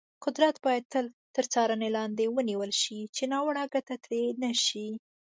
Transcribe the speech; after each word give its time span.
قدرت 0.25 0.55
باید 0.65 0.83
تل 0.93 1.05
تر 1.35 1.45
څارنې 1.53 1.89
لاندې 1.97 2.25
ونیول 2.35 2.71
شي، 2.81 2.99
چې 3.15 3.23
ناوړه 3.31 3.63
ګټه 3.73 3.95
ترې 4.03 4.23
نه 4.43 4.51
شي. 4.65 4.87